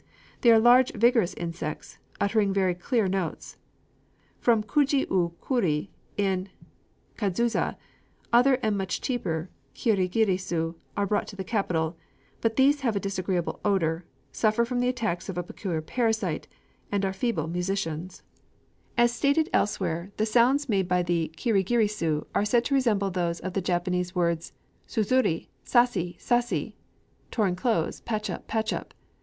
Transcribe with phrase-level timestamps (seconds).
[0.41, 3.57] They are large vigorous insects, uttering very clear notes.
[4.39, 6.49] From Kujiukuri in
[7.17, 7.75] Kadzusa
[8.33, 11.99] other and much cheaper kirigirisu are brought to the capital;
[12.41, 16.47] but these have a disagreeable odor, suffer from the attacks of a peculiar parasite,
[16.91, 18.23] and are feeble musicians.
[18.97, 22.65] [Illustration: KIRIGIRISU (natural size).] As stated elsewhere, the sounds made by the kirigirisu are said
[22.65, 24.51] to resemble those of the Japanese words,
[24.87, 26.17] "Tsuzuré sasé!
[26.19, 26.73] sasé!"
[27.29, 28.47] (Torn clothes patch up!
[28.47, 28.95] patch up!)